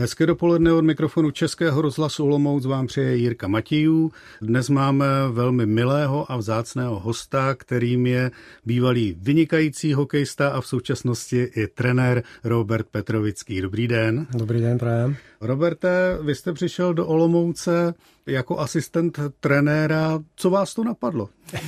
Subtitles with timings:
[0.00, 4.12] Hezké dopoledne od mikrofonu Českého rozhlasu Olomouc vám přeje Jirka Matějů.
[4.40, 8.30] Dnes máme velmi milého a vzácného hosta, kterým je
[8.64, 13.60] bývalý vynikající hokejista a v současnosti i trenér Robert Petrovický.
[13.60, 14.26] Dobrý den.
[14.30, 15.16] Dobrý den, prajem.
[15.40, 17.94] Roberte, vy jste přišel do Olomouce
[18.26, 20.18] jako asistent trenéra.
[20.36, 21.28] Co vás to napadlo?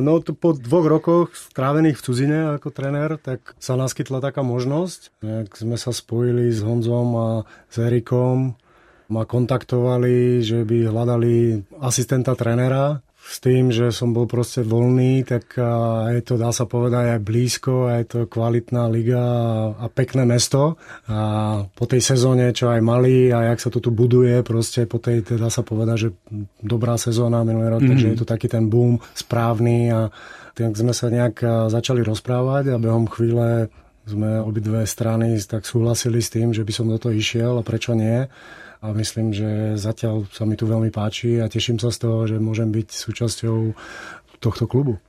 [0.00, 5.22] no to po dvoch rokoch strávených v cudzine ako trenér, tak sa naskytla taká možnosť.
[5.22, 7.28] Jak sme sa spojili s Honzom a
[7.70, 8.56] s Erikom,
[9.06, 15.58] ma kontaktovali, že by hľadali asistenta trenéra s tým, že som bol proste voľný, tak
[16.14, 19.18] je to, dá sa povedať, aj blízko, aj to kvalitná liga
[19.74, 20.78] a pekné mesto.
[21.10, 21.18] A
[21.74, 25.26] po tej sezóne, čo aj mali a jak sa to tu buduje, proste po tej,
[25.26, 26.08] dá sa povedať, že
[26.62, 27.90] dobrá sezóna minulý rok, mm-hmm.
[27.98, 30.06] takže je to taký ten boom správny a
[30.54, 33.74] tak sme sa nejak začali rozprávať a behom chvíle
[34.06, 37.92] sme obidve strany tak súhlasili s tým, že by som do toho išiel a prečo
[37.92, 38.30] nie
[38.78, 42.38] a myslím, že zatiaľ sa mi tu veľmi páči a teším sa z toho, že
[42.38, 43.74] môžem byť súčasťou
[44.38, 45.02] tohto klubu.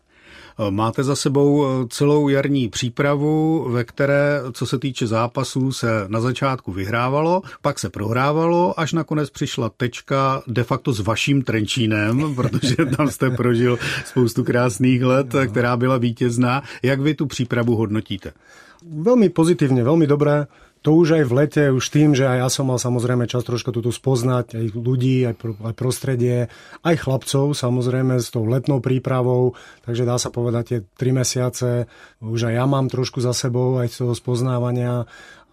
[0.69, 6.71] Máte za sebou celou jarní přípravu, ve které, co se týče zápasů, se na začátku
[6.71, 13.09] vyhrávalo, pak se prohrávalo, až nakonec přišla tečka de facto s vaším Trenčínem, protože tam
[13.09, 16.63] jste prožil spoustu krásných let, která byla vítězná.
[16.83, 18.33] Jak vy tu přípravu hodnotíte?
[18.87, 20.45] Veľmi pozitívne, veľmi dobré
[20.87, 23.75] to už aj v lete, už tým, že aj ja som mal samozrejme čas troška
[23.75, 25.35] tu spoznať, aj ľudí, aj,
[25.67, 26.47] aj prostredie,
[26.79, 31.91] aj chlapcov samozrejme s tou letnou prípravou, takže dá sa povedať tie tri mesiace,
[32.23, 35.03] už aj ja mám trošku za sebou aj z toho spoznávania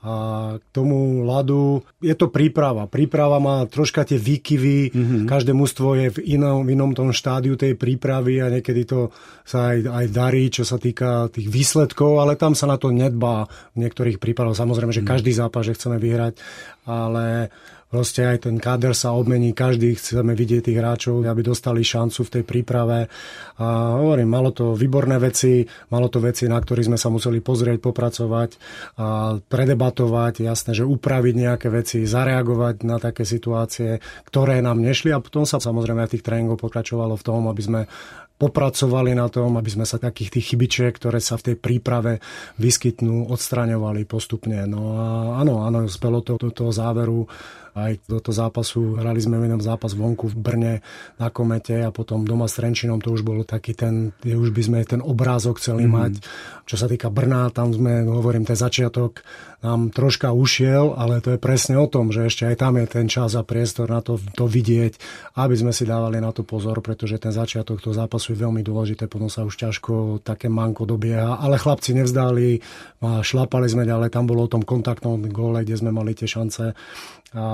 [0.04, 0.14] a
[0.60, 2.84] k tomu ľadu je to príprava.
[2.84, 5.24] Príprava má troška tie výkyvy, mm-hmm.
[5.24, 9.08] každé mužstvo je v inom, v inom tom štádiu tej prípravy a niekedy to
[9.48, 13.48] sa aj, aj darí, čo sa týka tých výsledkov, ale tam sa na to nedbá
[13.72, 14.52] v niektorých prípadoch.
[14.52, 15.14] Samozrejme, že mm-hmm.
[15.16, 16.36] každý zápas, že chceme vyhrať,
[16.84, 17.48] ale
[17.94, 22.32] Proste aj ten káder sa obmení, každý chceme vidieť tých hráčov, aby dostali šancu v
[22.34, 23.06] tej príprave.
[23.62, 25.62] A hovorím, malo to výborné veci,
[25.94, 28.50] malo to veci, na ktorých sme sa museli pozrieť, popracovať
[28.98, 35.22] a predebatovať, jasné, že upraviť nejaké veci, zareagovať na také situácie, ktoré nám nešli a
[35.22, 37.80] potom sa samozrejme aj tých tréningov pokračovalo v tom, aby sme
[38.34, 42.18] popracovali na tom, aby sme sa takých tých chybičiek, ktoré sa v tej príprave
[42.58, 44.66] vyskytnú, odstraňovali postupne.
[44.66, 45.06] No a
[45.38, 47.30] áno, áno, spelo to do toho záveru
[47.74, 48.94] aj do toho zápasu.
[48.94, 50.74] Hrali sme jenom zápas vonku v Brne
[51.18, 54.78] na Komete a potom doma s Trenčinom to už bol taký ten, už by sme
[54.86, 55.98] ten obrázok chceli mm-hmm.
[55.98, 56.12] mať.
[56.64, 59.26] Čo sa týka Brna, tam sme, hovorím, ten začiatok
[59.64, 63.06] nám troška ušiel, ale to je presne o tom, že ešte aj tam je ten
[63.08, 65.00] čas a priestor na to, to vidieť,
[65.40, 69.08] aby sme si dávali na to pozor, pretože ten začiatok toho zápasu je veľmi dôležité,
[69.08, 72.60] potom sa už ťažko také manko dobieha, ale chlapci nevzdali,
[73.00, 76.76] šlapali sme ďalej, tam bolo o tom kontaktnom gole, kde sme mali tie šance
[77.34, 77.46] a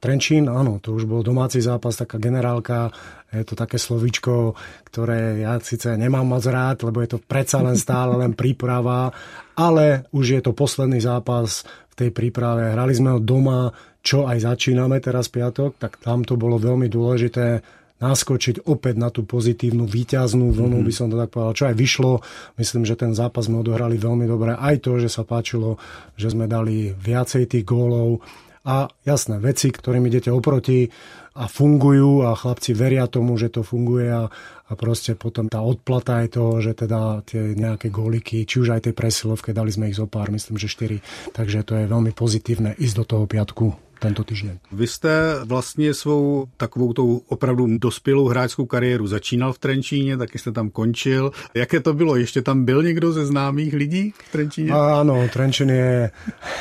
[0.00, 2.88] Trenčín, áno, to už bol domáci zápas, taká generálka,
[3.28, 4.56] je to také slovičko,
[4.88, 9.12] ktoré ja síce nemám moc rád, lebo je to predsa len stále len príprava,
[9.52, 12.72] ale už je to posledný zápas v tej príprave.
[12.72, 13.68] Hrali sme ho doma,
[14.00, 17.60] čo aj začíname teraz piatok, tak tam to bolo veľmi dôležité
[17.98, 20.88] naskočiť opäť na tú pozitívnu výťaznú vlnu, mm-hmm.
[20.88, 22.12] by som to tak povedal, čo aj vyšlo.
[22.54, 24.54] Myslím, že ten zápas sme odohrali veľmi dobre.
[24.54, 25.76] Aj to, že sa páčilo,
[26.14, 28.22] že sme dali viacej tých gólov
[28.68, 30.92] a jasné, veci, ktorým idete oproti
[31.40, 34.28] a fungujú a chlapci veria tomu, že to funguje a,
[34.68, 38.90] a proste potom tá odplata je toho, že teda tie nejaké góliky, či už aj
[38.90, 42.76] tej presilovke, dali sme ich zo pár, myslím, že 4, takže to je veľmi pozitívne
[42.76, 44.58] ísť do toho piatku tento týždeň.
[44.72, 45.10] Vy jste
[45.44, 51.30] vlastně svou takovou tou opravdu dospělou hráčskou kariéru začínal v Trenčíně, taky jste tam končil.
[51.54, 52.16] Jaké to bylo?
[52.16, 54.72] Ještě tam byl někdo ze známých lidí v Trenčíně?
[54.72, 56.10] Áno, Trenčín je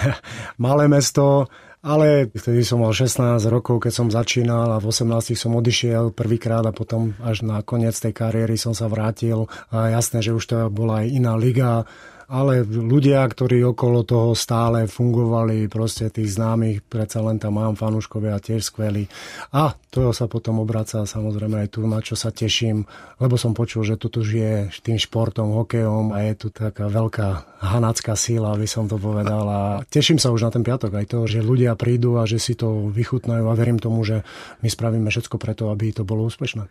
[0.58, 1.46] malé mesto,
[1.88, 6.68] ale vtedy som mal 16 rokov, keď som začínal a v 18 som odišiel prvýkrát
[6.68, 9.48] a potom až na koniec tej kariéry som sa vrátil.
[9.72, 11.88] A jasné, že už to bola aj iná liga,
[12.28, 18.36] ale ľudia, ktorí okolo toho stále fungovali, proste tých známych, predsa len tam mám fanúškovia
[18.44, 19.08] tiež skvelí.
[19.56, 22.84] A to sa potom obraca samozrejme aj tu, na čo sa teším,
[23.24, 28.20] lebo som počul, že tu žije tým športom, hokejom a je tu taká veľká hanacká
[28.20, 29.48] síla, aby som to povedal.
[29.48, 32.60] A teším sa už na ten piatok aj to, že ľudia prídu a že si
[32.60, 34.28] to vychutnajú a verím tomu, že
[34.60, 36.68] my spravíme všetko preto, aby to bolo úspešné.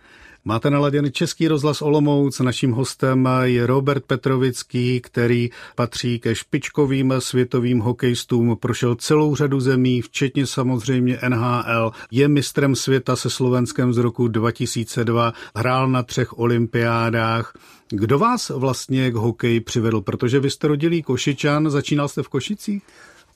[0.46, 2.40] Máte naladěný Český rozhlas Olomouc.
[2.40, 8.56] Naším hostem je Robert Petrovický, který patří ke špičkovým světovým hokejistům.
[8.60, 11.92] Prošel celou řadu zemí, včetně samozřejmě NHL.
[12.10, 15.32] Je mistrem světa se Slovenskem z roku 2002.
[15.56, 17.52] Hrál na třech olympiádách.
[17.88, 20.00] Kdo vás vlastně k hokeji přivedl?
[20.00, 22.82] Protože vy jste rodilý Košičan, začínal jste v Košicích?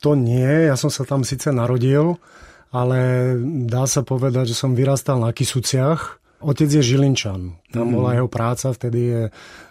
[0.01, 2.17] to nie, ja som sa tam síce narodil,
[2.73, 3.01] ale
[3.69, 7.53] dá sa povedať, že som vyrastal na Kisuciach, Otec je Žilinčan.
[7.69, 7.93] Tam mm.
[7.93, 9.23] bola jeho práca, vtedy je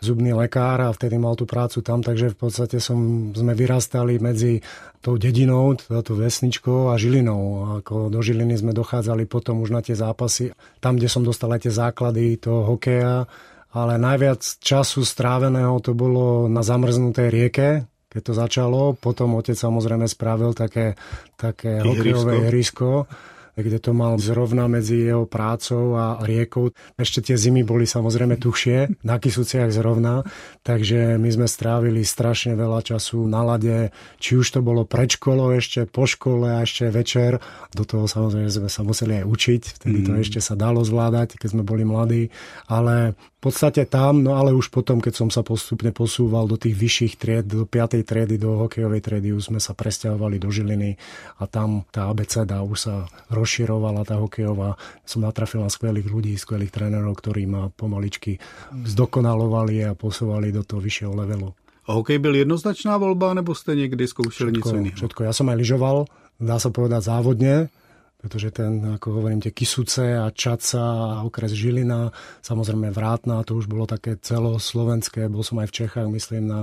[0.05, 4.61] zubný lekár a vtedy mal tú prácu tam, takže v podstate som, sme vyrastali medzi
[5.01, 7.75] tou dedinou, teda tou vesničkou a Žilinou.
[7.81, 11.65] Ako do Žiliny sme dochádzali potom už na tie zápasy, tam, kde som dostal aj
[11.65, 13.25] tie základy toho hokeja,
[13.73, 17.69] ale najviac času stráveného to bolo na zamrznutej rieke,
[18.13, 18.81] keď to začalo.
[18.93, 20.93] Potom otec samozrejme spravil také,
[21.33, 23.09] také hokejové ihrisko
[23.55, 26.73] kde to mal zrovna medzi jeho prácou a riekou.
[26.99, 30.27] Ešte tie zimy boli samozrejme tušie, na Kisuciach zrovna,
[30.61, 35.55] takže my sme strávili strašne veľa času na lade, či už to bolo pred školou
[35.55, 37.39] ešte, po škole a ešte večer.
[37.73, 40.21] Do toho samozrejme sme sa museli aj učiť, vtedy to mm.
[40.21, 42.33] ešte sa dalo zvládať, keď sme boli mladí,
[42.67, 46.75] ale v podstate tam, no ale už potom, keď som sa postupne posúval do tých
[46.75, 48.03] vyšších tried, do 5.
[48.03, 50.99] triedy, do hokejovej triedy, už sme sa presťahovali do Žiliny
[51.39, 54.75] a tam tá abeceda už sa rozširovala, tá hokejová.
[55.07, 58.43] Som natrafil na skvelých ľudí, skvelých trénerov, ktorí ma pomaličky
[58.75, 61.55] zdokonalovali a posúvali do toho vyššieho levelu.
[61.87, 64.95] A hokej byl jednoznačná volba, nebo někdy zkoušeli všetko, něco iného?
[64.95, 65.23] Všetko.
[65.23, 66.11] Ja som aj lyžoval,
[66.43, 67.71] dá sa povedať závodne,
[68.19, 72.11] pretože ten, ako hovorím, tie Kisuce a Čaca a okres Žilina,
[72.43, 76.59] samozrejme Vrátna, to už bolo také celoslovenské, bol som aj v Čechách, myslím, na,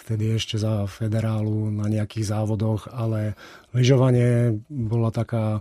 [0.00, 3.36] vtedy ešte za federálu na nejakých závodoch, ale
[3.76, 5.60] lyžovanie bola taká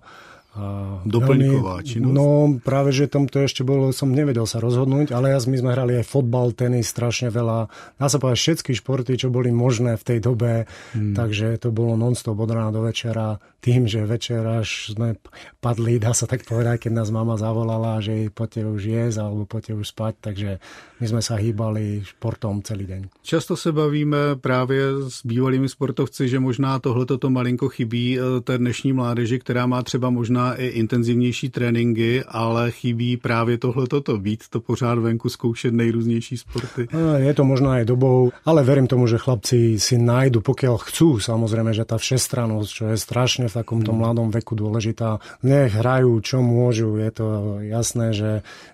[1.10, 2.14] Doplňková veľmi, činnosť?
[2.14, 2.28] No
[2.62, 5.98] práve, že tam to ešte bolo, som nevedel sa rozhodnúť, ale ja, my sme hrali
[5.98, 7.74] aj fotbal, tenis, strašne veľa.
[7.98, 11.18] Dá sa povedať všetky športy, čo boli možné v tej dobe, hmm.
[11.18, 13.42] takže to bolo non-stop od rána do večera.
[13.64, 15.16] Tým, že večer až sme
[15.64, 19.74] padli, dá sa tak povedať, keď nás mama zavolala, že poďte už jesť alebo poďte
[19.80, 20.50] už spať, takže
[21.00, 23.02] my sme sa hýbali športom celý deň.
[23.24, 28.58] Často se bavíme právě s bývalými sportovci, že možná tohle to malinko chybí eh, té
[28.58, 34.44] dnešní mládeži, která má třeba možná i intenzivnější tréninky, ale chybí právě tohle toto, být
[34.50, 36.88] to pořád venku, zkoušet nejrůznější sporty.
[37.18, 41.72] Je to možno aj dobou, ale verím tomu, že chlapci si nájdu, pokiaľ chcú, samozrejme,
[41.72, 44.00] že tá všestrannosť, čo je strašne v takomto hmm.
[44.00, 47.00] mladom veku dôležitá, nech hrajú, čo môžu.
[47.00, 47.28] Je to
[47.64, 48.32] jasné, že,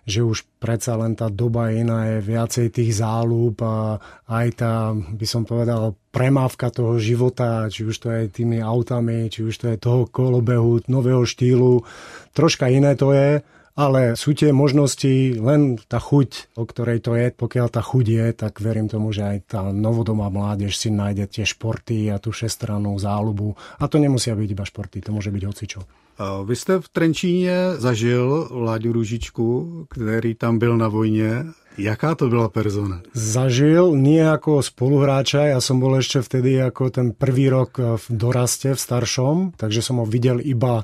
[0.10, 3.96] že už predsa len tá doba iná je viacej tých záľub a
[4.28, 9.48] aj tá, by som povedal, premávka toho života, či už to je tými autami, či
[9.48, 11.88] už to je toho kolobehu, nového štýlu.
[12.36, 13.40] Troška iné to je,
[13.80, 17.32] ale sú tie možnosti len tá chuť, o ktorej to je.
[17.32, 21.46] Pokiaľ tá chuť je, tak verím tomu, že aj tá novodomá mládež si nájde tie
[21.48, 23.56] športy a tú šestranú záľubu.
[23.80, 25.82] A to nemusia byť iba športy, to môže byť hocičo.
[26.20, 31.46] Vy jste v Trenčíně zažil Láďu Růžičku, který tam byl na vojně.
[31.78, 33.00] Jaká to byla persona?
[33.16, 38.76] Zažil nie ako spoluhráča, ja som bol ešte vtedy ako ten prvý rok v doraste,
[38.76, 40.84] v staršom, takže som ho videl iba,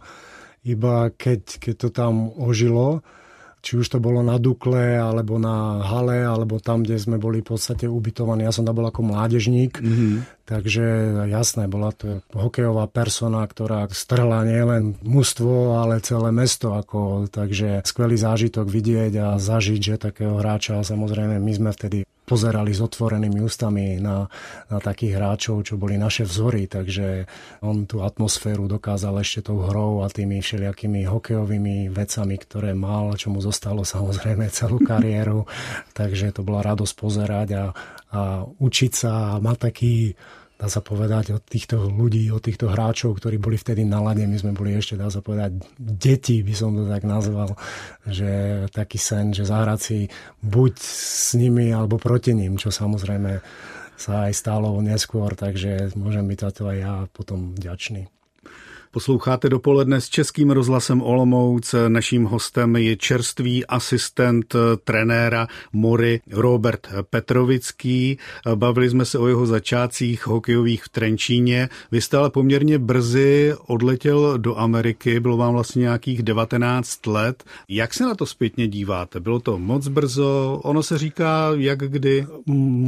[0.65, 3.05] iba keď, keď to tam ožilo
[3.65, 7.57] či už to bolo na Dukle, alebo na Hale, alebo tam, kde sme boli v
[7.57, 8.45] podstate ubytovaní.
[8.45, 10.45] Ja som tam bol ako mládežník, mm-hmm.
[10.45, 10.85] takže
[11.25, 16.77] jasné, bola to hokejová persona, ktorá strhla nielen mužstvo, ale celé mesto.
[16.77, 22.73] Ako, takže skvelý zážitok vidieť a zažiť, že takého hráča, samozrejme my sme vtedy pozerali
[22.73, 24.25] s otvorenými ústami na,
[24.67, 27.29] na takých hráčov, čo boli naše vzory, takže
[27.61, 33.29] on tú atmosféru dokázal ešte tou hrou a tými všelijakými hokejovými vecami, ktoré mal, čo
[33.29, 35.45] mu zostalo samozrejme celú kariéru,
[35.99, 37.65] takže to bola radosť pozerať a,
[38.11, 39.37] a učiť sa.
[39.37, 39.95] A mať taký
[40.55, 44.37] dá sa povedať, od týchto ľudí, od týchto hráčov, ktorí boli vtedy na lade, my
[44.39, 47.59] sme boli ešte, dá sa povedať, deti, by som to tak nazval,
[48.07, 49.99] že taký sen, že zahrať si
[50.39, 53.43] buď s nimi, alebo proti ním, čo samozrejme
[53.95, 58.07] sa aj stalo neskôr, takže môžem byť za to aj ja potom vďačný.
[58.95, 61.75] Posloucháte dopoledne s Českým rozhlasem Olomouc.
[61.87, 68.17] Naším hostem je čerstvý asistent trenéra Mory Robert Petrovický.
[68.55, 71.69] Bavili jsme se o jeho začátcích hokejových v Trenčíně.
[71.91, 77.43] Vy jste ale poměrně brzy odletěl do Ameriky, bylo vám vlastně nějakých 19 let.
[77.69, 79.19] Jak se na to zpětně díváte?
[79.19, 80.59] Bylo to moc brzo?
[80.63, 82.27] Ono se říká, jak kdy?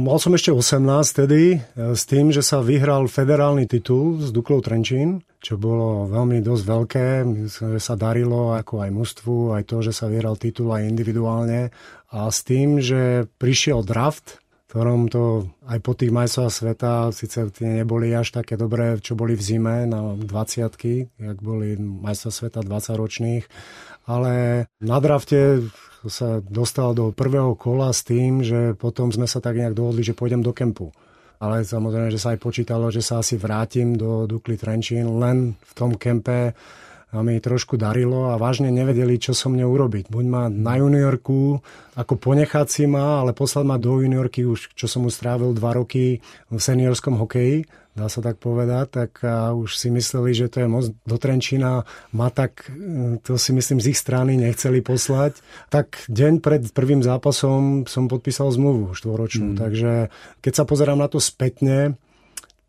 [0.08, 5.20] Mal som ešte 18 tedy s tým, že sa vyhral federálny titul s Duklou Trenčín
[5.38, 7.06] čo bolo veľmi dosť veľké.
[7.46, 11.70] Že sa darilo ako aj mužstvu, aj to, že sa vyhral titul aj individuálne.
[12.10, 17.80] A s tým, že prišiel draft, ktorom to aj po tých majstrovstvách sveta, síce tie
[17.80, 20.28] neboli až také dobré, čo boli v zime na 20
[21.08, 23.44] jak boli majstrovstvá sveta 20 ročných,
[24.04, 25.64] ale na drafte
[26.04, 30.12] sa dostal do prvého kola s tým, že potom sme sa tak nejak dohodli, že
[30.12, 30.92] pôjdem do kempu
[31.38, 35.72] ale samozrejme, že sa aj počítalo, že sa asi vrátim do Dukly Trenčín, len v
[35.74, 36.54] tom kempe
[37.08, 40.12] a mi trošku darilo a vážne nevedeli, čo so mne urobiť.
[40.12, 41.64] Buď ma na juniorku,
[41.96, 45.72] ako ponechať si ma, ale poslať ma do juniorky už, čo som už strávil dva
[45.72, 46.20] roky
[46.52, 47.64] v seniorskom hokeji,
[47.98, 51.82] dá sa tak povedať, tak a už si mysleli, že to je moc do Trenčína.
[52.14, 55.42] Ma tak, hm, to si myslím z ich strany nechceli poslať.
[55.72, 59.56] Tak deň pred prvým zápasom som podpísal zmluvu štvoročnú.
[59.56, 59.58] Mm.
[59.58, 59.92] Takže
[60.44, 61.98] keď sa pozerám na to spätne,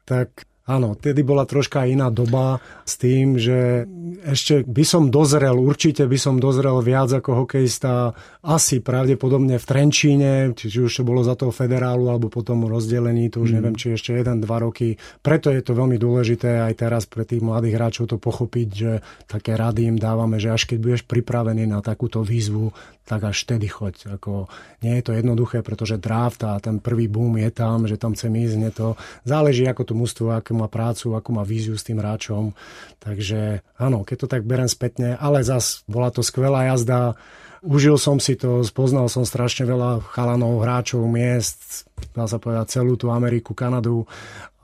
[0.10, 3.90] tak Áno, tedy bola troška iná doba s tým, že
[4.22, 8.14] ešte by som dozrel, určite by som dozrel viac ako hokejista,
[8.46, 13.42] asi pravdepodobne v Trenčíne, či už to bolo za toho federálu alebo potom rozdelení, to
[13.42, 13.56] už mm.
[13.58, 14.94] neviem, či ešte 1-2 roky.
[15.26, 18.92] Preto je to veľmi dôležité aj teraz pre tých mladých hráčov to pochopiť, že
[19.26, 22.70] také rady im dávame, že až keď budeš pripravený na takúto výzvu,
[23.10, 24.22] tak až vtedy choď.
[24.22, 24.46] Ako,
[24.86, 28.30] nie je to jednoduché, pretože draft a ten prvý boom je tam, že tam chcem
[28.38, 28.94] ísť, nie to.
[29.26, 32.52] Záleží, ako to mústvo, akú má prácu, akú má víziu s tým hráčom.
[33.00, 37.16] Takže áno, keď to tak berem spätne, ale zas bola to skvelá jazda.
[37.64, 43.00] Užil som si to, spoznal som strašne veľa chalanov, hráčov, miest, dá sa povedať celú
[43.00, 44.04] tú Ameriku, Kanadu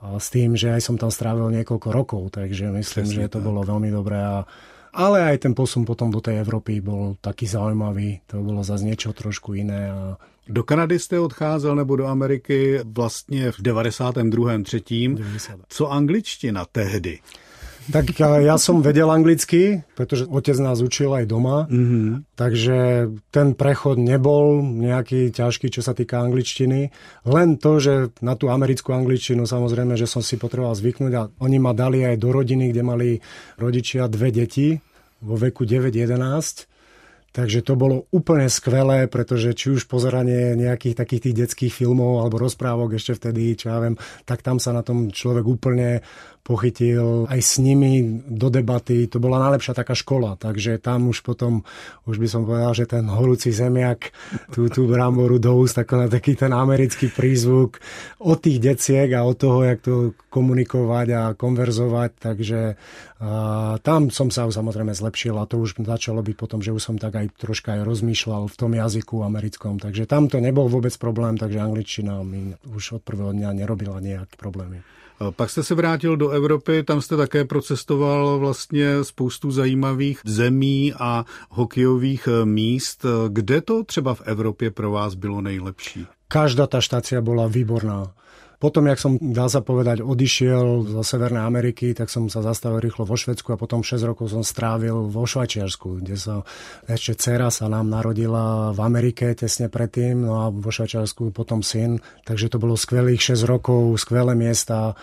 [0.00, 3.40] a s tým, že aj som tam strávil niekoľko rokov, takže myslím, Presne, že to
[3.40, 3.46] tak.
[3.48, 4.44] bolo veľmi dobré a
[4.96, 8.24] ale aj ten posun potom do tej Európy bol taký zaujímavý.
[8.32, 9.92] To bolo zase niečo trošku iné.
[9.92, 10.16] A...
[10.48, 14.62] Do Kanady jste odcházel nebo do Ameriky vlastně v 92.
[14.62, 15.18] třetím.
[15.68, 17.18] Co angličtina tehdy?
[17.86, 22.34] Tak ja som vedel anglicky, pretože otec nás učil aj doma, mm-hmm.
[22.34, 26.90] takže ten prechod nebol nejaký ťažký, čo sa týka angličtiny.
[27.30, 31.58] Len to, že na tú americkú angličtinu samozrejme, že som si potreboval zvyknúť a oni
[31.62, 33.08] ma dali aj do rodiny, kde mali
[33.54, 34.74] rodičia dve deti
[35.22, 36.76] vo veku 9-11
[37.36, 42.40] Takže to bolo úplne skvelé, pretože či už pozeranie nejakých takých tých detských filmov alebo
[42.40, 46.00] rozprávok ešte vtedy, čo ja viem, tak tam sa na tom človek úplne
[46.46, 49.10] pochytil aj s nimi do debaty.
[49.10, 51.66] To bola najlepšia taká škola, takže tam už potom,
[52.06, 54.14] už by som povedal, že ten horúci zemiak,
[54.54, 57.82] tú, tú bramboru do úst, ako na taký ten americký prízvuk
[58.22, 62.60] od tých deciek a od toho, jak to komunikovať a konverzovať, takže
[63.18, 66.96] a, tam som sa samozrejme zlepšil a to už začalo byť potom, že už som
[67.00, 71.34] tak aj troška aj rozmýšľal v tom jazyku americkom, takže tam to nebol vôbec problém,
[71.34, 74.84] takže angličtina mi už od prvého dňa nerobila nejaké problémy.
[75.16, 81.24] Pak jste se vrátil do Evropy, tam jste také procestoval vlastně spoustu zajímavých zemí a
[81.50, 83.06] hokejových eh, míst.
[83.28, 86.06] Kde to třeba v Evropě pro vás bylo nejlepší?
[86.26, 88.10] Každá tá štácia bola výborná.
[88.56, 93.04] Potom, jak som, dá sa povedať, odišiel zo Severnej Ameriky, tak som sa zastavil rýchlo
[93.04, 96.40] vo Švedsku a potom 6 rokov som strávil vo Švajčiarsku, kde sa
[96.88, 102.00] ešte dcera sa nám narodila v Amerike tesne predtým, no a vo Švajčiarsku potom syn,
[102.24, 104.96] takže to bolo skvelých 6 rokov, skvelé miesta,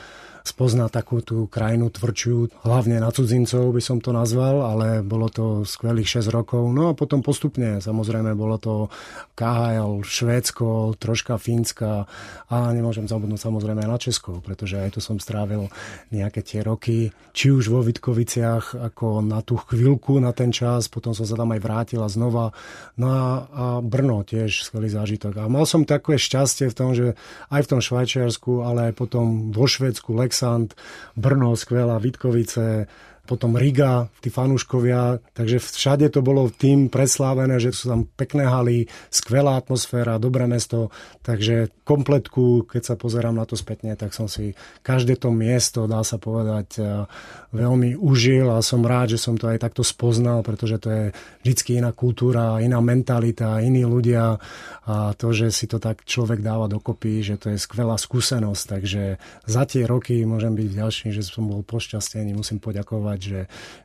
[0.43, 5.63] spoznať takú tú krajinu tvrdšiu, hlavne na cudzincov by som to nazval, ale bolo to
[5.63, 6.67] skvelých 6 rokov.
[6.75, 8.91] No a potom postupne, samozrejme, bolo to
[9.39, 12.05] KHL, Švédsko, troška Fínska
[12.51, 15.71] a nemôžem zabudnúť samozrejme na Česko, pretože aj tu som strávil
[16.11, 21.15] nejaké tie roky, či už vo Vitkoviciach, ako na tú chvíľku, na ten čas, potom
[21.15, 22.51] som sa tam aj vrátil a znova.
[22.99, 25.39] No a, a Brno tiež skvelý zážitok.
[25.39, 27.15] A mal som takové šťastie v tom, že
[27.47, 30.73] aj v tom Švajčiarsku, ale aj potom vo Švédsku, Alexand,
[31.15, 32.87] Brno, skvelá, Vitkovice,
[33.23, 38.91] potom Riga, tí fanúškovia, takže všade to bolo tým preslávené, že sú tam pekné haly,
[39.07, 40.91] skvelá atmosféra, dobré mesto,
[41.23, 46.03] takže kompletku, keď sa pozerám na to spätne, tak som si každé to miesto, dá
[46.03, 47.07] sa povedať, e,
[47.55, 51.03] veľmi užil a som rád, že som to aj takto spoznal, pretože to je
[51.47, 54.35] vždy iná kultúra, iná mentalita, iní ľudia
[54.83, 59.03] a to, že si to tak človek dáva dokopy, že to je skvelá skúsenosť, takže
[59.47, 63.41] za tie roky môžem byť ďalší, že som bol pošťastený, musím poďakovať povedať, že,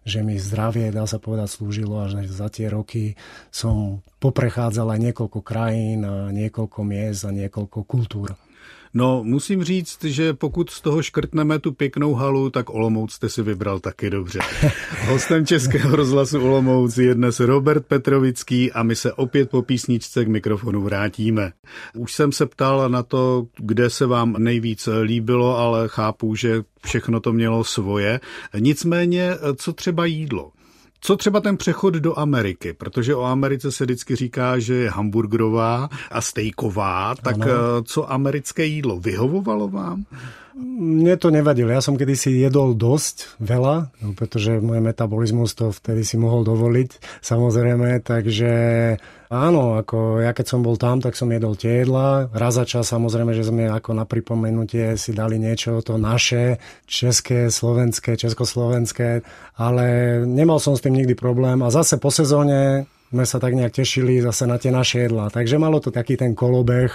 [0.08, 3.12] že mi zdravie, dá sa povedať, slúžilo a že za tie roky
[3.52, 8.32] som poprechádzal aj niekoľko krajín a niekoľko miest a niekoľko kultúr.
[8.94, 13.42] No, musím říct, že pokud z toho škrtneme tu pěknou halu, tak Olomouc jste si
[13.42, 14.38] vybral taky dobře.
[15.06, 20.28] Hostem Českého rozhlasu Olomouc je dnes Robert Petrovický a my se opět po písničce k
[20.28, 21.52] mikrofonu vrátíme.
[21.94, 27.20] Už jsem se ptal na to, kde se vám nejvíc líbilo, ale chápu, že všechno
[27.20, 28.20] to mělo svoje.
[28.58, 30.50] Nicméně, co třeba jídlo?
[31.00, 32.72] Co třeba ten přechod do Ameriky?
[32.72, 37.44] Protože o Americe se vždycky říká, že je hamburgerová a stejková, tak ano.
[37.52, 39.00] Eh, co americké jídlo?
[39.00, 40.04] Vyhovovalo vám?
[40.58, 41.70] Mne to nevadilo.
[41.70, 47.22] Ja som kedysi jedol dosť veľa, no, pretože môj metabolizmus to vtedy si mohol dovoliť,
[47.22, 48.52] samozrejme, takže
[49.30, 52.26] áno, ako ja keď som bol tam, tak som jedol tie jedla.
[52.34, 56.58] Raz za čas samozrejme, že sme ako na pripomenutie si dali niečo to naše,
[56.90, 59.22] české, slovenské, československé,
[59.62, 59.86] ale
[60.26, 64.20] nemal som s tým nikdy problém a zase po sezóne sme sa tak nejak tešili
[64.20, 65.30] zase na tie naše jedlá.
[65.30, 66.92] Takže malo to taký ten kolobeh,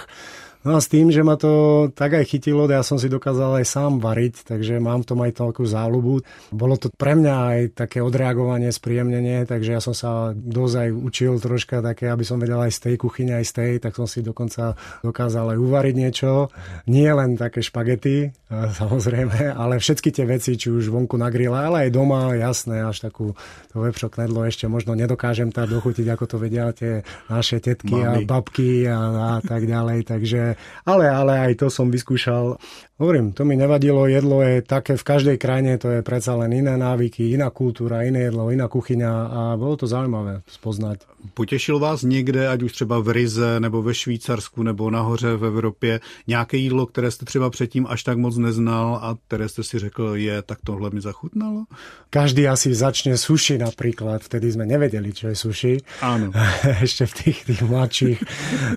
[0.64, 3.66] No a s tým, že ma to tak aj chytilo, ja som si dokázal aj
[3.68, 6.24] sám variť, takže mám v tom aj toľkú záľubu.
[6.56, 11.36] Bolo to pre mňa aj také odreagovanie, spríjemnenie, takže ja som sa dosť aj učil
[11.36, 14.24] troška také, aby som vedel aj z tej kuchyne, aj z tej, tak som si
[14.24, 14.72] dokonca
[15.04, 16.48] dokázal aj uvariť niečo.
[16.88, 18.32] Nie len také špagety,
[18.80, 23.04] samozrejme, ale všetky tie veci, či už vonku na grille, ale aj doma, jasné, až
[23.04, 23.36] takú
[23.68, 28.24] to vepšo knedlo ešte možno nedokážem tak dochutiť, ako to vedia tie naše tetky Mami.
[28.24, 30.53] a babky a, a tak ďalej, takže
[30.84, 32.56] ale, ale aj to som vyskúšal.
[32.94, 36.78] Hovorím, to mi nevadilo, jedlo je také v každej krajine, to je predsa len iné
[36.78, 41.02] návyky, iná kultúra, iné jedlo, iná kuchyňa a bolo to zaujímavé spoznať.
[41.34, 46.00] Potěšil vás někde, ať už třeba v Rize, nebo ve Švýcarsku, nebo nahoře v Evropě,
[46.26, 50.12] nějaké jídlo, které jste třeba předtím až tak moc neznal a které jste si řekl,
[50.14, 51.64] je, tak tohle mi zachutnalo?
[52.10, 55.72] Každý asi začne suši napríklad, vtedy sme nevedeli, čo je suši.
[56.04, 56.30] Áno.
[56.86, 58.18] Ešte v tých, tých mladších.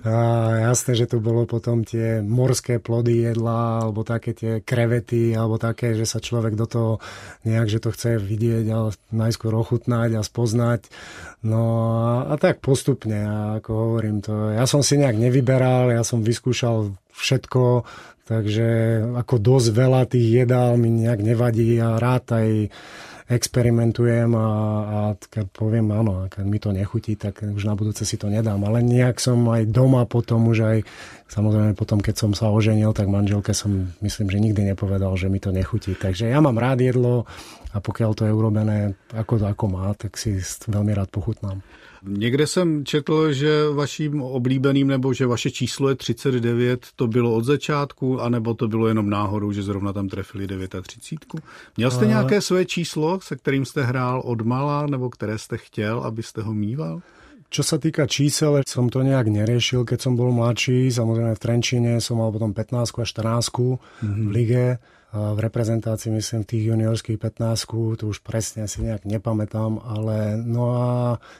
[0.08, 0.16] A
[0.72, 5.92] jasné, že to bolo potom tie morské plody jedla, alebo také tie krevety, alebo také,
[5.92, 6.92] že sa človek do toho
[7.44, 10.88] nejak, že to chce vidieť a najskôr ochutnať a spoznať.
[11.44, 11.62] No
[12.24, 13.26] a, tak postupne,
[13.60, 17.84] ako hovorím to, ja som si nejak nevyberal, ja som vyskúšal všetko,
[18.28, 18.68] takže
[19.18, 22.48] ako dosť veľa tých jedál mi nejak nevadí a rád aj
[23.28, 24.48] experimentujem a,
[24.88, 28.64] a keď poviem áno, keď mi to nechutí, tak už na budúce si to nedám.
[28.64, 30.78] Ale nejak som aj doma potom už aj,
[31.28, 35.44] samozrejme potom, keď som sa oženil, tak manželke som myslím, že nikdy nepovedal, že mi
[35.44, 35.92] to nechutí.
[35.92, 37.28] Takže ja mám rád jedlo
[37.76, 41.60] a pokiaľ to je urobené ako, ako má, tak si veľmi rád pochutnám.
[42.02, 47.44] Někde jsem četl, že vaším oblíbeným nebo že vaše číslo je 39, to bylo od
[47.44, 51.46] začátku, anebo to bylo jenom náhodou, že zrovna tam trefili 39.
[51.76, 52.08] Měl jste a...
[52.08, 56.54] nějaké své číslo, se kterým jste hrál od mala, nebo které jste chtěl, abyste ho
[56.54, 57.00] mýval?
[57.48, 60.92] Čo sa týka čísel, som to nejak neriešil, keď som bol mladší.
[60.92, 63.08] Samozrejme v Trenčine som mal potom 15 a 14
[64.04, 64.24] mm-hmm.
[64.28, 64.64] v lige
[65.08, 70.88] v reprezentácii, myslím, tých juniorských 15, to už presne si nejak nepamätám, ale no a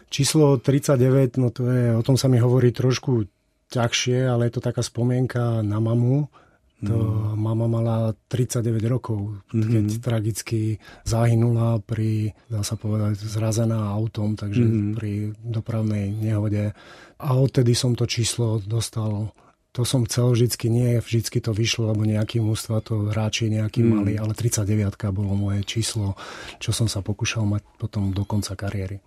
[0.08, 3.28] číslo 39, no to je, o tom sa mi hovorí trošku
[3.68, 6.32] ťažšie, ale je to taká spomienka na mamu,
[6.78, 7.34] to mm.
[7.34, 7.96] mama mala
[8.30, 9.98] 39 rokov, keď mm.
[9.98, 10.60] tragicky
[11.02, 14.94] zahynula pri, dá sa povedať, zrazená autom, takže mm.
[14.94, 16.70] pri dopravnej nehode.
[17.18, 19.34] A odtedy som to číslo dostal
[19.78, 23.90] to som chcel vždycky, nie vždycky to vyšlo, lebo nejaký mústva to hráči nejaký mm.
[23.94, 24.66] mali, ale 39
[25.14, 26.18] bolo moje číslo,
[26.58, 28.98] čo som sa pokúšal mať potom do konca kariéry.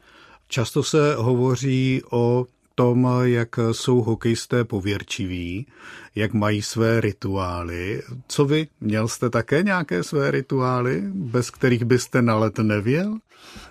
[0.48, 5.68] Často se hovoří o tom, jak jsou hokejisté pověrčiví,
[6.16, 8.02] jak mají své rituály.
[8.28, 8.68] Co vy?
[8.82, 13.18] Měl jste také nějaké své rituály, bez kterých byste na let nevěl?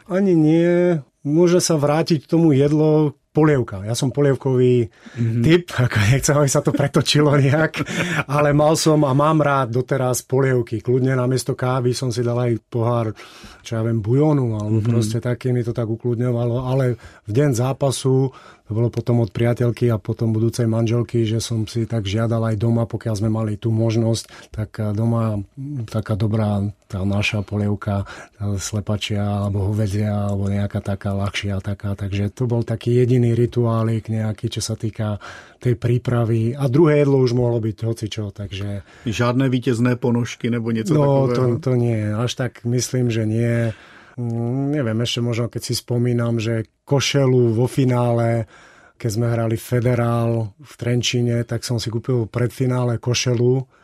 [0.09, 1.01] Ani nie.
[1.23, 3.87] Môže sa vrátiť k tomu jedlo, polievka.
[3.87, 5.43] Ja som polievkový mm-hmm.
[5.47, 7.83] typ, ako nechcem, aby sa to pretočilo nejak,
[8.27, 10.83] ale mal som a mám rád doteraz polievky.
[10.83, 13.15] Kľudne namiesto kávy som si dal aj pohár,
[13.63, 14.91] čo ja viem, bujónu, alebo mm-hmm.
[14.91, 18.35] proste taký mi to tak ukludňovalo, ale v deň zápasu
[18.71, 22.55] to bolo potom od priateľky a potom budúcej manželky, že som si tak žiadal aj
[22.55, 25.43] doma, pokiaľ sme mali tú možnosť, tak doma
[25.91, 28.07] taká dobrá tá naša polievka,
[28.39, 31.99] tá slepačia alebo hovedzia, alebo nejaká taká ľahšia taká.
[31.99, 35.21] Takže to bol taký jediný rituálik nejaký, čo sa týka
[35.61, 36.57] tej prípravy.
[36.57, 38.81] A druhé jedlo už mohlo byť hocičo, takže...
[39.05, 41.33] Žiadne vítězné ponožky nebo niečo no, takové?
[41.37, 42.01] No, to, to nie.
[42.09, 43.77] Až tak myslím, že nie.
[44.17, 48.49] Mm, neviem, ešte možno keď si spomínam, že košelu vo finále,
[48.97, 53.80] keď sme hrali Federál v Trenčine, tak som si kúpil predfinále košelu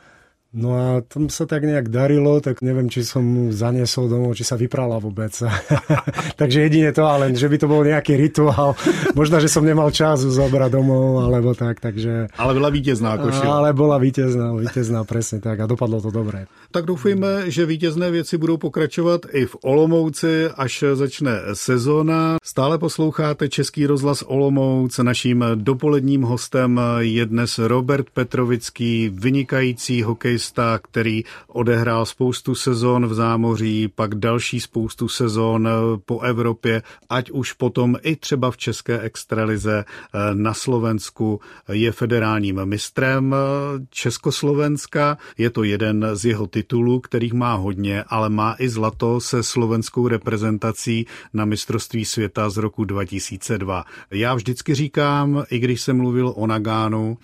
[0.57, 4.41] No a tam sa tak nejak darilo, tak neviem, či som mu zaniesol domov, či
[4.41, 5.37] sa vyprala vôbec.
[6.41, 8.73] takže jedine to, ale že by to bol nejaký rituál.
[9.21, 12.33] Možno, že som nemal čas zobrať domov, alebo tak, takže...
[12.41, 13.53] Ale bola vítězná košila.
[13.53, 16.49] Ale bola vítězná, vítězná, presne tak a dopadlo to dobré.
[16.73, 22.37] Tak doufejme, že vítězné věci budou pokračovat i v Olomouci, až začne sezóna.
[22.41, 24.99] Stále posloucháte Český rozhlas Olomouc.
[24.99, 33.15] Naším dopoledním hostem je dnes Robert Petrovický, vynikající hokej hokejista, který odehrál spoustu sezon v
[33.15, 35.69] zámoří, pak další spoustu sezon
[36.05, 39.85] po Evropě, ať už potom i třeba v České extralize
[40.35, 41.41] na Slovensku
[41.73, 43.35] je federálním mistrem
[43.91, 45.19] Československa.
[45.39, 50.09] Je to jeden z jeho titulů, kterých má hodně, ale má i zlato se slovenskou
[50.09, 53.85] reprezentací na mistrovství světa z roku 2002.
[54.11, 57.19] Já vždycky říkám, i když jsem mluvil o Nagánu,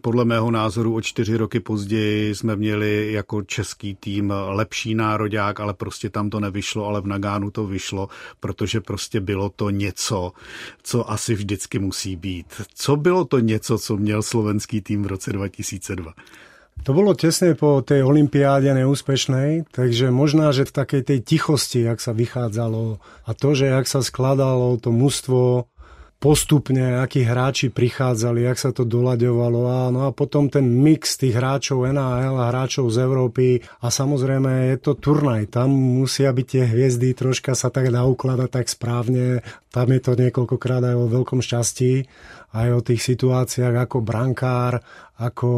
[0.00, 2.67] podle mého názoru o čtyři roky později jsme měli
[3.12, 8.08] jako český tým lepší nároďák, ale prostě tam to nevyšlo, ale v Nagánu to vyšlo,
[8.40, 10.32] protože prostě bylo to něco,
[10.82, 12.46] co asi vždycky musí být.
[12.74, 16.12] Co bylo to něco, co měl slovenský tým v roce 2002?
[16.86, 21.98] To bolo tesne po tej olympiáde neúspešnej, takže možná, že v takej tej tichosti, jak
[21.98, 25.66] sa vychádzalo a to, že jak sa skladalo to mužstvo
[26.18, 29.60] postupne, akí hráči prichádzali, jak sa to doľaďovalo.
[29.70, 33.46] A, no a potom ten mix tých hráčov NHL a hráčov z Európy.
[33.78, 38.66] A samozrejme je to turnaj, tam musia byť tie hviezdy troška sa tak naukladať tak
[38.66, 41.92] správne, tam je to niekoľkokrát aj o veľkom šťastí
[42.54, 44.80] aj o tých situáciách ako brankár,
[45.20, 45.50] ako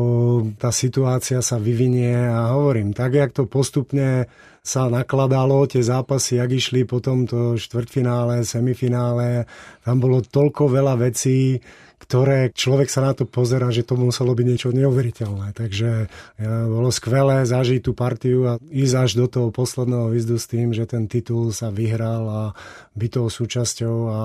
[0.58, 4.26] tá situácia sa vyvinie a hovorím, tak jak to postupne
[4.60, 9.48] sa nakladalo, tie zápasy, jak išli potom to štvrtfinále, semifinále,
[9.84, 11.60] tam bolo toľko veľa vecí,
[12.00, 15.52] ktoré človek sa na to pozera, že to muselo byť niečo neuveriteľné.
[15.52, 16.08] Takže
[16.66, 20.88] bolo skvelé zažiť tú partiu a ísť až do toho posledného výzdu s tým, že
[20.88, 22.42] ten titul sa vyhral a
[22.96, 24.20] byť toho súčasťou a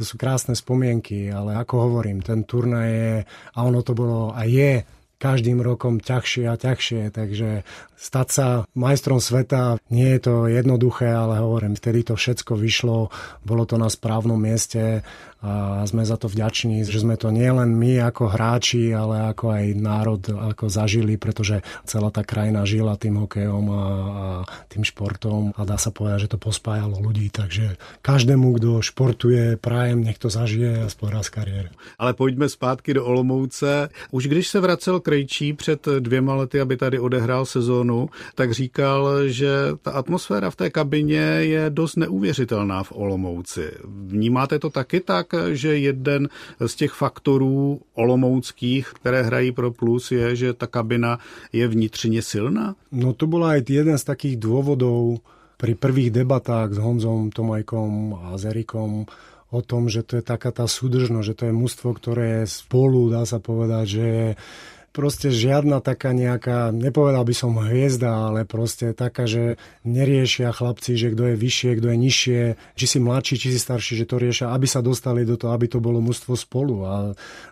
[0.00, 4.48] to sú krásne spomienky, ale ako hovorím, ten turnaj je, a ono to bolo a
[4.48, 4.80] je
[5.20, 7.68] každým rokom ťažšie a ťažšie, takže
[8.00, 13.12] stať sa majstrom sveta nie je to jednoduché, ale hovorím, vtedy to všetko vyšlo,
[13.44, 15.04] bolo to na správnom mieste
[15.40, 19.64] a sme za to vďační, že sme to nielen my ako hráči, ale ako aj
[19.72, 24.26] národ ako zažili, pretože celá tá krajina žila tým hokejom a, a
[24.68, 30.04] tým športom a dá sa povedať, že to pospájalo ľudí, takže každému, kto športuje, prajem,
[30.04, 31.72] nech to zažije aspoň raz kariéru.
[31.96, 33.88] Ale pojďme zpátky do Olomouce.
[34.10, 39.50] Už když se vracel Krejčí před dvěma lety, aby tady odehrál sezónu, tak říkal, že
[39.82, 43.70] ta atmosféra v té kabině je dost neuvěřitelná v Olomouci.
[43.84, 45.29] Vnímáte to taky tak?
[45.52, 46.28] Že jeden
[46.66, 51.18] z těch faktorů olomouckých, které hrají pro plus, je, že ta kabina
[51.52, 52.74] je vnitřně silná?
[52.92, 55.22] No to bola aj jeden z takých dôvodov
[55.60, 59.04] pri prvých debatách s Honzom Tomajkom a Zerikom
[59.50, 63.10] o tom, že to je taká tá súdržnosť, že to je mužstvo, ktoré je spolu,
[63.10, 64.28] dá sa povedať, že je
[64.90, 69.54] proste žiadna taká nejaká, nepovedal by som hviezda, ale proste taká, že
[69.86, 72.40] neriešia chlapci, že kto je vyššie, kto je nižšie,
[72.74, 75.70] či si mladší, či si starší, že to riešia, aby sa dostali do toho, aby
[75.70, 76.76] to bolo mužstvo spolu.
[76.86, 76.94] A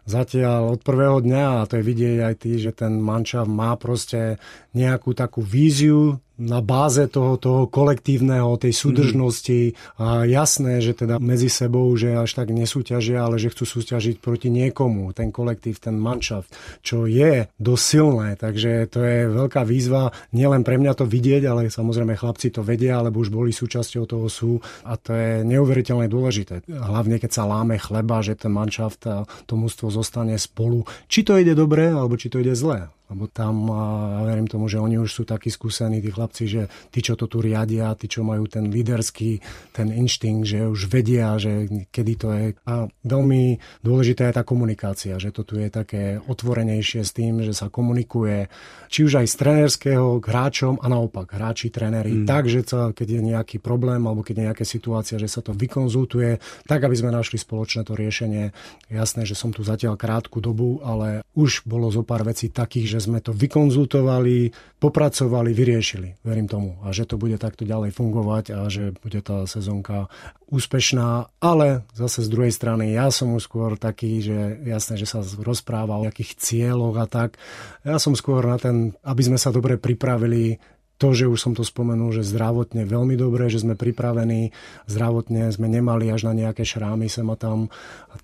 [0.05, 4.43] zatiaľ od prvého dňa, a to je vidieť aj ty, že ten mančav má proste
[4.79, 8.79] nejakú takú víziu na báze toho, toho kolektívneho, tej mhm.
[8.79, 9.61] súdržnosti
[9.99, 14.49] a jasné, že teda medzi sebou, že až tak nesúťažia, ale že chcú súťažiť proti
[14.49, 16.55] niekomu, ten kolektív, ten manšaft,
[16.87, 21.75] čo je dosť silné, takže to je veľká výzva, nielen pre mňa to vidieť, ale
[21.75, 26.63] samozrejme chlapci to vedia, alebo už boli súčasťou toho sú a to je neuveriteľne dôležité.
[26.71, 30.87] Hlavne keď sa láme chleba, že ten manšaft a to mústvo zostane spolu.
[31.11, 33.85] Či to ide dobre, alebo či to ide zle lebo tam, a
[34.25, 37.41] verím tomu, že oni už sú takí skúsení, tí chlapci, že tí, čo to tu
[37.41, 39.41] riadia, tí, čo majú ten líderský,
[39.73, 42.45] ten inštinkt, že už vedia, že kedy to je.
[42.69, 47.57] A veľmi dôležitá je tá komunikácia, že to tu je také otvorenejšie s tým, že
[47.57, 48.53] sa komunikuje,
[48.93, 52.27] či už aj z trenerského k hráčom a naopak, hráči, tréneri, mm.
[52.29, 55.57] tak, že sa, keď je nejaký problém alebo keď je nejaká situácia, že sa to
[55.57, 58.53] vykonzultuje, tak, aby sme našli spoločné to riešenie.
[58.93, 62.98] Jasné, že som tu zatiaľ krátku dobu, ale už bolo zo pár vecí takých, že
[62.99, 64.51] že sme to vykonzultovali,
[64.83, 66.19] popracovali, vyriešili.
[66.27, 66.83] Verím tomu.
[66.83, 70.11] A že to bude takto ďalej fungovať a že bude tá sezónka
[70.51, 71.31] úspešná.
[71.39, 75.95] Ale zase z druhej strany ja som už skôr taký, že jasné, že sa rozpráva
[75.95, 77.39] o akých cieľoch a tak.
[77.87, 80.59] Ja som skôr na ten, aby sme sa dobre pripravili
[80.99, 84.51] to, že už som to spomenul, že zdravotne veľmi dobre, že sme pripravení,
[84.91, 87.71] zdravotne sme nemali až na nejaké šrámy sem a tam,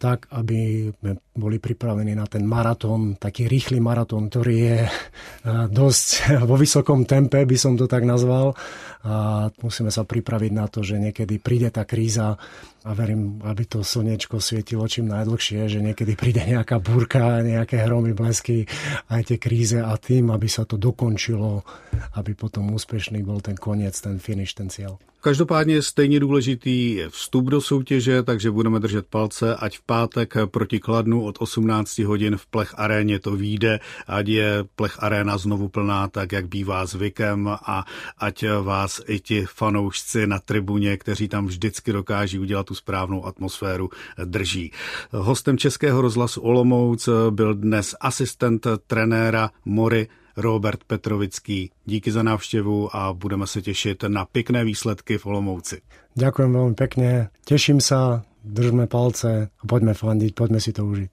[0.03, 4.79] tak, aby sme boli pripravení na ten maratón, taký rýchly maratón, ktorý je
[5.79, 6.07] dosť
[6.51, 8.59] vo vysokom tempe, by som to tak nazval.
[9.05, 12.41] A musíme sa pripraviť na to, že niekedy príde tá kríza
[12.85, 18.13] a verím, aby to slnečko svietilo čím najdlhšie, že niekedy príde nejaká búrka, nejaké hromy,
[18.13, 18.69] blesky,
[19.09, 21.65] aj tie kríze a tým, aby sa to dokončilo,
[22.21, 25.01] aby potom úspešný bol ten koniec, ten finish, ten cieľ.
[25.25, 30.81] Každopádně stejně důležitý je vstup do soutěže, takže budeme držet palce, ať v pátek proti
[30.81, 36.09] Kladnu od 18 hodin v Plech aréně to vyjde, ať je Plech aréna znovu plná,
[36.09, 37.85] tak jak bývá zvykem a
[38.19, 43.91] ať vás i ti fanoušci na tribuně, kteří tam vždycky dokáží udělat tu správnou atmosféru,
[44.25, 44.73] drží.
[45.11, 51.71] Hostem Českého rozhlasu Olomouc byl dnes asistent trenéra Mory Robert Petrovický.
[51.85, 55.81] Díky za návštěvu a budeme se těšit na pěkné výsledky v Olomouci.
[56.15, 61.11] Ďakujem veľmi pekne, teším sa, držme palce a poďme fandiť, poďme si to užiť.